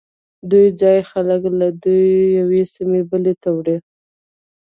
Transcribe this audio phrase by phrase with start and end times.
[0.51, 1.67] دوی ځایی خلک له
[2.39, 3.77] یوې سیمې بلې ته وړي